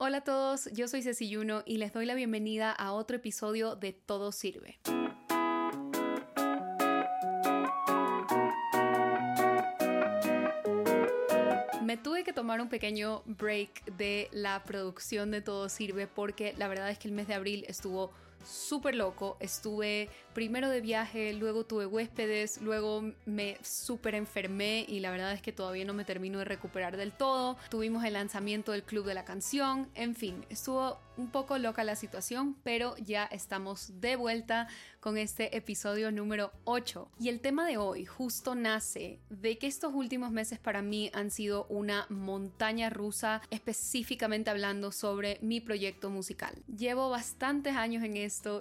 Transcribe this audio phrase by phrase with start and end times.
[0.00, 3.74] Hola a todos, yo soy Ceci Yuno y les doy la bienvenida a otro episodio
[3.74, 4.78] de Todo Sirve.
[11.82, 16.68] Me tuve que tomar un pequeño break de la producción de Todo Sirve porque la
[16.68, 18.12] verdad es que el mes de abril estuvo
[18.48, 19.36] súper loco.
[19.40, 25.42] Estuve primero de viaje, luego tuve huéspedes, luego me súper enfermé y la verdad es
[25.42, 27.56] que todavía no me termino de recuperar del todo.
[27.70, 31.96] Tuvimos el lanzamiento del Club de la Canción, en fin, estuvo un poco loca la
[31.96, 34.68] situación, pero ya estamos de vuelta
[35.00, 37.10] con este episodio número 8.
[37.18, 41.32] Y el tema de hoy justo nace de que estos últimos meses para mí han
[41.32, 46.54] sido una montaña rusa, específicamente hablando sobre mi proyecto musical.
[46.68, 48.16] Llevo bastantes años en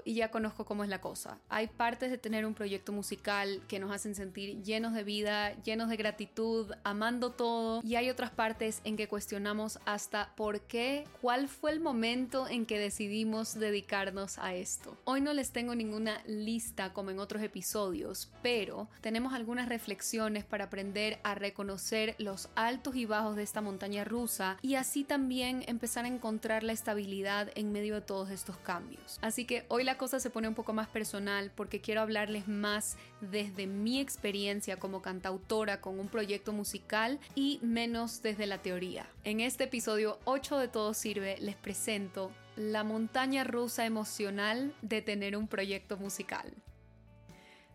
[0.05, 1.37] y ya conozco cómo es la cosa.
[1.49, 5.89] Hay partes de tener un proyecto musical que nos hacen sentir llenos de vida, llenos
[5.89, 11.47] de gratitud, amando todo, y hay otras partes en que cuestionamos hasta por qué, cuál
[11.47, 14.97] fue el momento en que decidimos dedicarnos a esto.
[15.03, 20.65] Hoy no les tengo ninguna lista como en otros episodios, pero tenemos algunas reflexiones para
[20.65, 26.05] aprender a reconocer los altos y bajos de esta montaña rusa y así también empezar
[26.05, 29.19] a encontrar la estabilidad en medio de todos estos cambios.
[29.21, 32.97] Así que hoy la cosa se pone un poco más personal porque quiero hablarles más
[33.21, 39.07] desde mi experiencia como cantautora con un proyecto musical y menos desde la teoría.
[39.23, 45.37] En este episodio 8 de Todo Sirve les presento la montaña rusa emocional de tener
[45.37, 46.53] un proyecto musical.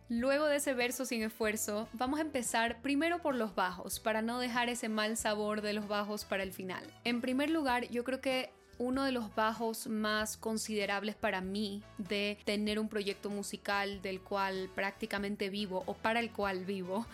[0.09, 4.37] Luego de ese verso sin esfuerzo, vamos a empezar primero por los bajos, para no
[4.37, 6.85] dejar ese mal sabor de los bajos para el final.
[7.03, 12.37] En primer lugar, yo creo que uno de los bajos más considerables para mí de
[12.45, 17.05] tener un proyecto musical del cual prácticamente vivo o para el cual vivo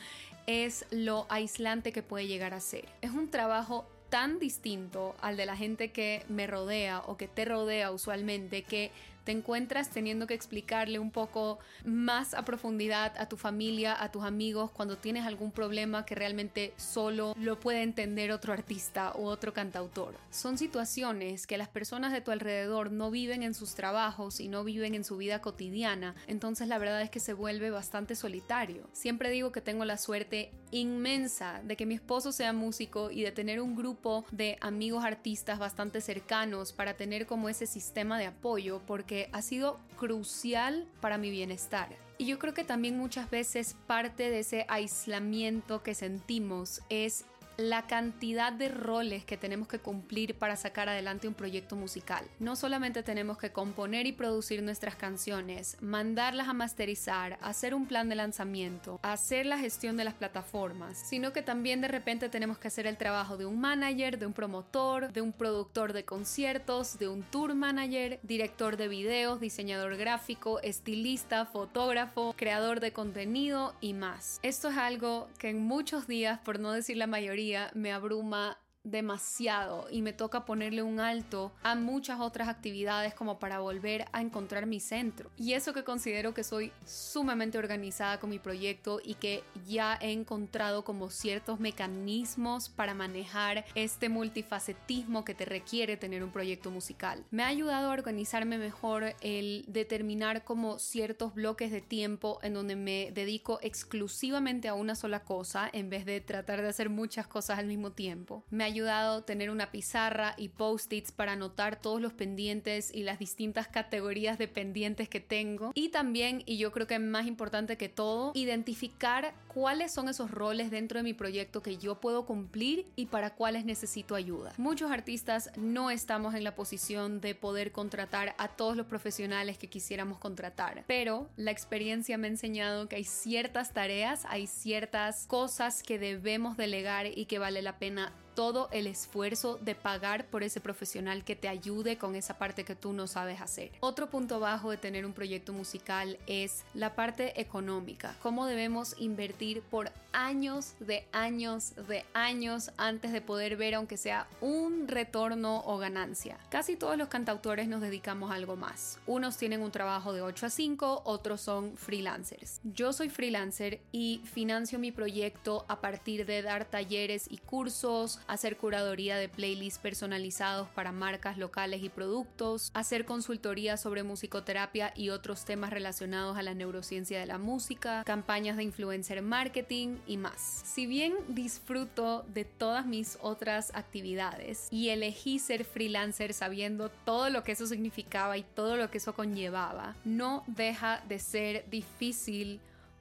[0.47, 2.87] es lo aislante que puede llegar a ser.
[3.01, 7.45] Es un trabajo tan distinto al de la gente que me rodea o que te
[7.45, 8.91] rodea usualmente que
[9.23, 14.23] te encuentras teniendo que explicarle un poco más a profundidad a tu familia, a tus
[14.23, 19.53] amigos, cuando tienes algún problema que realmente solo lo puede entender otro artista u otro
[19.53, 20.15] cantautor.
[20.29, 24.63] Son situaciones que las personas de tu alrededor no viven en sus trabajos y no
[24.63, 28.87] viven en su vida cotidiana, entonces la verdad es que se vuelve bastante solitario.
[28.93, 33.31] Siempre digo que tengo la suerte inmensa de que mi esposo sea músico y de
[33.31, 38.81] tener un grupo de amigos artistas bastante cercanos para tener como ese sistema de apoyo
[38.85, 41.89] porque ha sido crucial para mi bienestar.
[42.17, 47.25] Y yo creo que también muchas veces parte de ese aislamiento que sentimos es
[47.59, 52.23] la cantidad de roles que tenemos que cumplir para sacar adelante un proyecto musical.
[52.39, 58.07] No solamente tenemos que componer y producir nuestras canciones, mandarlas a masterizar, hacer un plan
[58.07, 62.69] de lanzamiento, hacer la gestión de las plataformas, sino que también de repente tenemos que
[62.69, 67.09] hacer el trabajo de un manager, de un promotor, de un productor de conciertos, de
[67.09, 74.39] un tour manager, director de videos, diseñador gráfico, estilista, fotógrafo, creador de contenido y más.
[74.43, 79.87] Esto es algo que en muchos días, por no decir la mayoría, me abruma demasiado
[79.91, 84.65] y me toca ponerle un alto a muchas otras actividades como para volver a encontrar
[84.65, 85.29] mi centro.
[85.37, 90.11] Y eso que considero que soy sumamente organizada con mi proyecto y que ya he
[90.11, 97.25] encontrado como ciertos mecanismos para manejar este multifacetismo que te requiere tener un proyecto musical.
[97.31, 102.75] Me ha ayudado a organizarme mejor el determinar como ciertos bloques de tiempo en donde
[102.75, 107.59] me dedico exclusivamente a una sola cosa en vez de tratar de hacer muchas cosas
[107.59, 108.43] al mismo tiempo.
[108.49, 113.67] Me ayudado tener una pizarra y post-its para anotar todos los pendientes y las distintas
[113.67, 115.71] categorías de pendientes que tengo.
[115.75, 120.71] Y también, y yo creo que más importante que todo, identificar cuáles son esos roles
[120.71, 124.53] dentro de mi proyecto que yo puedo cumplir y para cuáles necesito ayuda.
[124.57, 129.67] Muchos artistas no estamos en la posición de poder contratar a todos los profesionales que
[129.67, 135.83] quisiéramos contratar, pero la experiencia me ha enseñado que hay ciertas tareas, hay ciertas cosas
[135.83, 140.61] que debemos delegar y que vale la pena todo el esfuerzo de pagar por ese
[140.61, 143.69] profesional que te ayude con esa parte que tú no sabes hacer.
[143.81, 148.15] Otro punto bajo de tener un proyecto musical es la parte económica.
[148.21, 154.25] Cómo debemos invertir por años de años de años antes de poder ver aunque sea
[154.41, 156.37] un retorno o ganancia.
[156.49, 158.99] Casi todos los cantautores nos dedicamos a algo más.
[159.05, 162.61] Unos tienen un trabajo de 8 a 5, otros son freelancers.
[162.63, 168.57] Yo soy freelancer y financio mi proyecto a partir de dar talleres y cursos, hacer
[168.57, 175.45] curaduría de playlists personalizados para marcas locales y productos, hacer consultoría sobre musicoterapia y otros
[175.45, 180.61] temas relacionados a la neurociencia de la música, campañas de influencer marketing y más.
[180.65, 187.43] Si bien disfruto de todas mis otras actividades y elegí ser freelancer sabiendo todo lo
[187.43, 192.59] que eso significaba y todo lo que eso conllevaba, no deja de ser difícil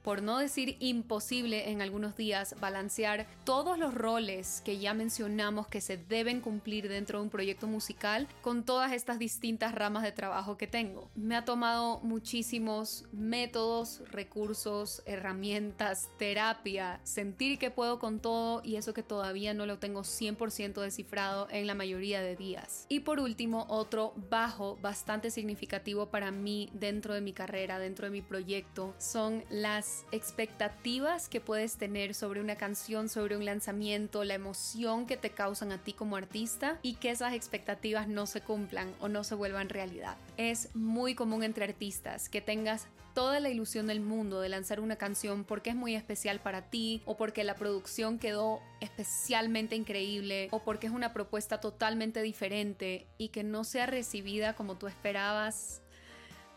[0.09, 5.81] por no decir imposible en algunos días, balancear todos los roles que ya mencionamos que
[5.81, 10.57] se deben cumplir dentro de un proyecto musical con todas estas distintas ramas de trabajo
[10.57, 11.11] que tengo.
[11.13, 18.95] Me ha tomado muchísimos métodos, recursos, herramientas, terapia, sentir que puedo con todo y eso
[18.95, 22.87] que todavía no lo tengo 100% descifrado en la mayoría de días.
[22.89, 28.11] Y por último, otro bajo bastante significativo para mí dentro de mi carrera, dentro de
[28.11, 34.35] mi proyecto, son las expectativas que puedes tener sobre una canción, sobre un lanzamiento, la
[34.35, 38.93] emoción que te causan a ti como artista y que esas expectativas no se cumplan
[38.99, 40.17] o no se vuelvan realidad.
[40.37, 44.95] Es muy común entre artistas que tengas toda la ilusión del mundo de lanzar una
[44.95, 50.63] canción porque es muy especial para ti o porque la producción quedó especialmente increíble o
[50.63, 55.81] porque es una propuesta totalmente diferente y que no sea recibida como tú esperabas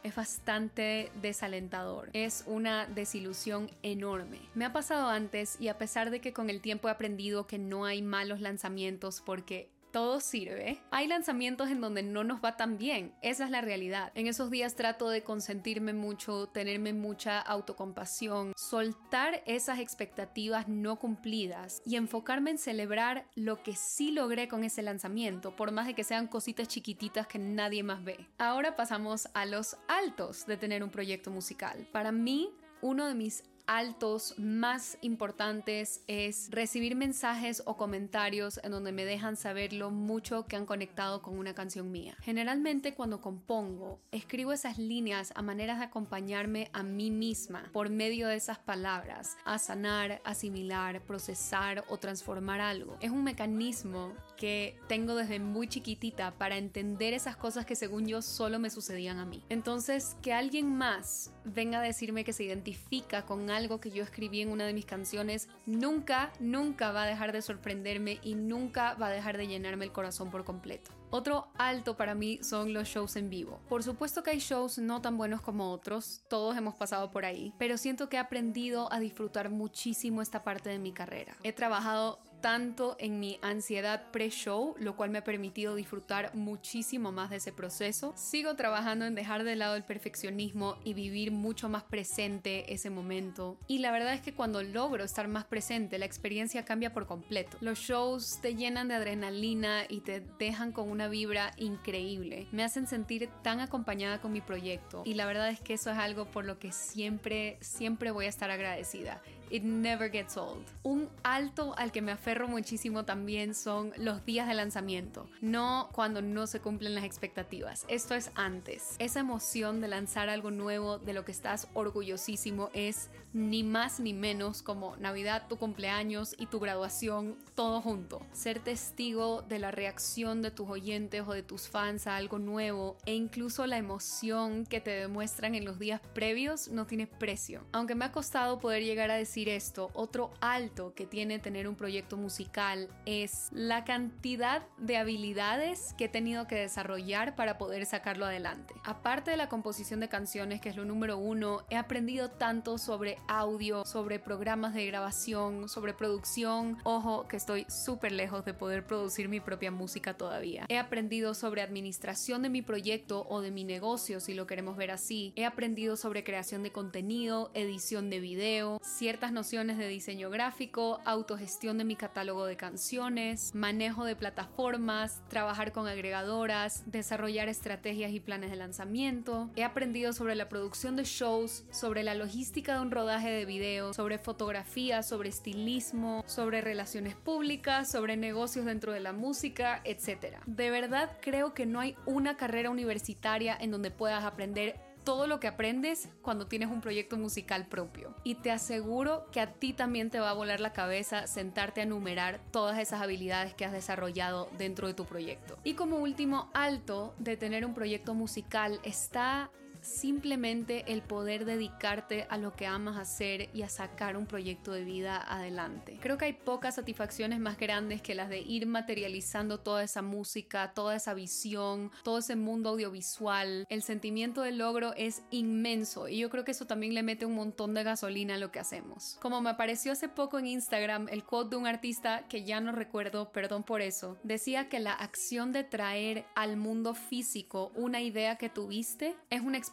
[0.03, 2.11] es bastante desalentador.
[2.13, 4.39] Es una desilusión enorme.
[4.55, 7.59] Me ha pasado antes y a pesar de que con el tiempo he aprendido que
[7.59, 10.81] no hay malos lanzamientos porque todo sirve.
[10.91, 14.11] Hay lanzamientos en donde no nos va tan bien, esa es la realidad.
[14.15, 21.83] En esos días trato de consentirme mucho, tenerme mucha autocompasión, soltar esas expectativas no cumplidas
[21.85, 26.05] y enfocarme en celebrar lo que sí logré con ese lanzamiento, por más de que
[26.05, 28.27] sean cositas chiquititas que nadie más ve.
[28.39, 31.87] Ahora pasamos a los altos de tener un proyecto musical.
[31.93, 32.51] Para mí,
[32.81, 39.37] uno de mis altos más importantes es recibir mensajes o comentarios en donde me dejan
[39.37, 42.17] saber lo mucho que han conectado con una canción mía.
[42.21, 48.29] Generalmente cuando compongo, escribo esas líneas a maneras de acompañarme a mí misma por medio
[48.29, 52.97] de esas palabras, a sanar, asimilar, procesar o transformar algo.
[53.01, 58.23] Es un mecanismo que tengo desde muy chiquitita para entender esas cosas que según yo
[58.23, 59.45] solo me sucedían a mí.
[59.49, 64.41] Entonces, que alguien más venga a decirme que se identifica con algo que yo escribí
[64.41, 69.09] en una de mis canciones, nunca, nunca va a dejar de sorprenderme y nunca va
[69.09, 70.91] a dejar de llenarme el corazón por completo.
[71.11, 73.61] Otro alto para mí son los shows en vivo.
[73.69, 77.53] Por supuesto que hay shows no tan buenos como otros, todos hemos pasado por ahí,
[77.59, 81.37] pero siento que he aprendido a disfrutar muchísimo esta parte de mi carrera.
[81.43, 87.31] He trabajado tanto en mi ansiedad pre-show, lo cual me ha permitido disfrutar muchísimo más
[87.31, 88.13] de ese proceso.
[88.17, 93.57] Sigo trabajando en dejar de lado el perfeccionismo y vivir mucho más presente ese momento.
[93.69, 97.57] Y la verdad es que cuando logro estar más presente, la experiencia cambia por completo.
[97.61, 102.49] Los shows te llenan de adrenalina y te dejan con una vibra increíble.
[102.51, 105.97] Me hacen sentir tan acompañada con mi proyecto y la verdad es que eso es
[105.97, 109.23] algo por lo que siempre, siempre voy a estar agradecida.
[109.53, 110.65] It never gets old.
[110.83, 116.23] Un alto al que me aferro muchísimo también son los días de lanzamiento, no cuando
[116.23, 117.85] no se cumplen las expectativas.
[117.89, 118.97] Esto es antes.
[118.99, 124.15] Esa emoción de lanzar algo nuevo, de lo que estás orgullosísimo, es ni más ni
[124.15, 128.23] menos como Navidad, tu cumpleaños y tu graduación, todo junto.
[128.33, 132.97] Ser testigo de la reacción de tus oyentes o de tus fans a algo nuevo
[133.05, 137.67] e incluso la emoción que te demuestran en los días previos no tiene precio.
[137.73, 141.75] Aunque me ha costado poder llegar a decir esto, otro alto que tiene tener un
[141.75, 148.27] proyecto musical es la cantidad de habilidades que he tenido que desarrollar para poder sacarlo
[148.27, 148.75] adelante.
[148.85, 153.19] Aparte de la composición de canciones, que es lo número uno, he aprendido tanto sobre
[153.29, 156.79] audio, sobre programas de grabación, sobre producción.
[156.85, 160.67] Ojo, que estoy súper lejos de poder producir mi propia música todavía.
[160.69, 164.91] He aprendido sobre administración de mi proyecto o de mi negocio, si lo queremos ver
[164.91, 165.33] así.
[165.37, 171.79] He aprendido sobre creación de contenido, edición de video, ciertas nociones de diseño gráfico, autogestión
[171.79, 178.51] de mi catálogo de canciones, manejo de plataformas, trabajar con agregadoras, desarrollar estrategias y planes
[178.51, 179.51] de lanzamiento.
[179.57, 183.93] He aprendido sobre la producción de shows, sobre la logística de un rodaje de video,
[183.93, 190.37] sobre fotografía, sobre estilismo, sobre relaciones públicas, sobre negocios dentro de la música, etc.
[190.47, 195.41] De verdad creo que no hay una carrera universitaria en donde puedas aprender todo lo
[195.41, 198.15] que aprendes cuando tienes un proyecto musical propio.
[198.25, 201.85] Y te aseguro que a ti también te va a volar la cabeza sentarte a
[201.85, 205.59] enumerar todas esas habilidades que has desarrollado dentro de tu proyecto.
[205.65, 209.51] Y como último alto de tener un proyecto musical está
[209.83, 214.85] simplemente el poder dedicarte a lo que amas hacer y a sacar un proyecto de
[214.85, 215.99] vida adelante.
[216.01, 220.73] Creo que hay pocas satisfacciones más grandes que las de ir materializando toda esa música,
[220.73, 223.67] toda esa visión, todo ese mundo audiovisual.
[223.69, 227.35] El sentimiento de logro es inmenso y yo creo que eso también le mete un
[227.35, 229.19] montón de gasolina a lo que hacemos.
[229.21, 232.73] Como me apareció hace poco en Instagram el quote de un artista que ya no
[232.73, 238.37] recuerdo, perdón por eso, decía que la acción de traer al mundo físico una idea
[238.37, 239.72] que tuviste es una experiencia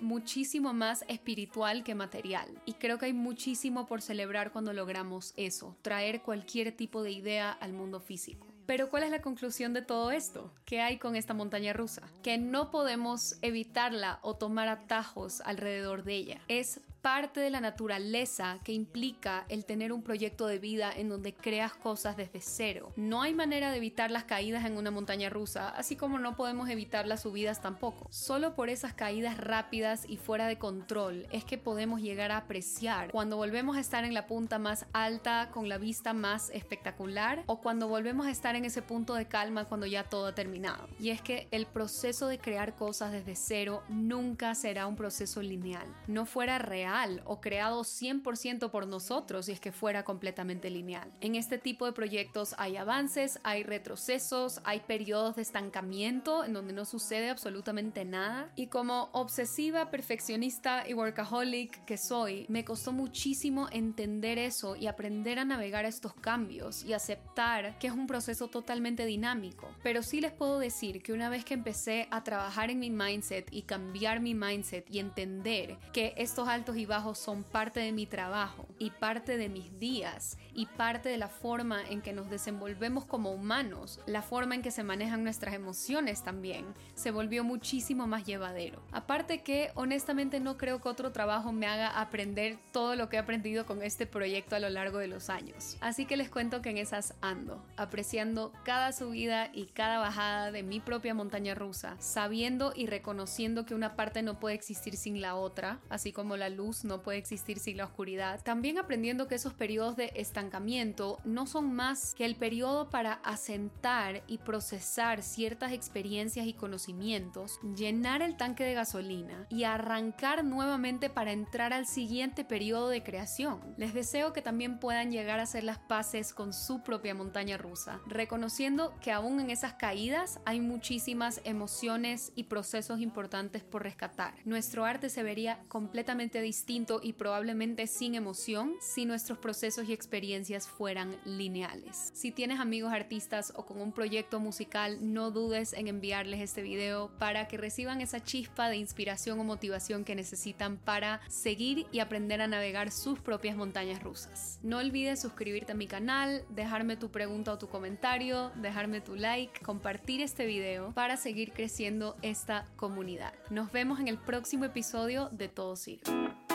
[0.00, 2.48] muchísimo más espiritual que material.
[2.66, 7.52] Y creo que hay muchísimo por celebrar cuando logramos eso, traer cualquier tipo de idea
[7.52, 8.46] al mundo físico.
[8.66, 10.52] Pero ¿cuál es la conclusión de todo esto?
[10.66, 12.02] ¿Qué hay con esta montaña rusa?
[12.22, 16.40] Que no podemos evitarla o tomar atajos alrededor de ella.
[16.48, 21.34] Es parte de la naturaleza que implica el tener un proyecto de vida en donde
[21.34, 22.92] creas cosas desde cero.
[22.96, 26.68] No hay manera de evitar las caídas en una montaña rusa, así como no podemos
[26.68, 28.08] evitar las subidas tampoco.
[28.10, 33.10] Solo por esas caídas rápidas y fuera de control es que podemos llegar a apreciar
[33.12, 37.60] cuando volvemos a estar en la punta más alta con la vista más espectacular o
[37.60, 40.88] cuando volvemos a estar en ese punto de calma cuando ya todo ha terminado.
[40.98, 45.86] Y es que el proceso de crear cosas desde cero nunca será un proceso lineal.
[46.06, 46.87] No fuera real
[47.24, 51.12] o creado 100% por nosotros si es que fuera completamente lineal.
[51.20, 56.72] En este tipo de proyectos hay avances, hay retrocesos, hay periodos de estancamiento en donde
[56.72, 58.50] no sucede absolutamente nada.
[58.56, 65.38] Y como obsesiva, perfeccionista y workaholic que soy, me costó muchísimo entender eso y aprender
[65.38, 69.68] a navegar estos cambios y aceptar que es un proceso totalmente dinámico.
[69.82, 73.52] Pero sí les puedo decir que una vez que empecé a trabajar en mi mindset
[73.52, 78.06] y cambiar mi mindset y entender que estos altos y bajos son parte de mi
[78.06, 83.04] trabajo y parte de mis días y parte de la forma en que nos desenvolvemos
[83.04, 88.24] como humanos, la forma en que se manejan nuestras emociones también, se volvió muchísimo más
[88.24, 88.82] llevadero.
[88.92, 93.20] Aparte que honestamente no creo que otro trabajo me haga aprender todo lo que he
[93.20, 95.76] aprendido con este proyecto a lo largo de los años.
[95.80, 100.62] Así que les cuento que en esas ando, apreciando cada subida y cada bajada de
[100.62, 105.34] mi propia montaña rusa, sabiendo y reconociendo que una parte no puede existir sin la
[105.34, 108.42] otra, así como la luz no puede existir sin la oscuridad.
[108.42, 114.22] También aprendiendo que esos periodos de estancamiento no son más que el periodo para asentar
[114.26, 121.32] y procesar ciertas experiencias y conocimientos, llenar el tanque de gasolina y arrancar nuevamente para
[121.32, 123.60] entrar al siguiente periodo de creación.
[123.76, 128.00] Les deseo que también puedan llegar a hacer las paces con su propia montaña rusa,
[128.06, 134.34] reconociendo que aún en esas caídas hay muchísimas emociones y procesos importantes por rescatar.
[134.44, 140.66] Nuestro arte se vería completamente distinto y probablemente sin emoción si nuestros procesos y experiencias
[140.66, 142.10] fueran lineales.
[142.14, 147.12] Si tienes amigos artistas o con un proyecto musical, no dudes en enviarles este video
[147.20, 152.40] para que reciban esa chispa de inspiración o motivación que necesitan para seguir y aprender
[152.40, 154.58] a navegar sus propias montañas rusas.
[154.64, 159.60] No olvides suscribirte a mi canal, dejarme tu pregunta o tu comentario, dejarme tu like,
[159.60, 163.32] compartir este video para seguir creciendo esta comunidad.
[163.48, 166.47] Nos vemos en el próximo episodio de Todo Sirve.